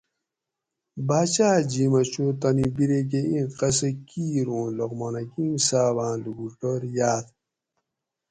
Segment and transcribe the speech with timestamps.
[1.07, 7.27] باچاۤ جِھیمہ چو تانی بِرے کہ اِیں قصاۤ کیر اوں لقمان حکیم صاباۤں لوکوٹور یاۤت